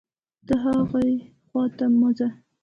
[0.47, 1.07] ته هاغې
[1.47, 2.27] خوا ته مه ځه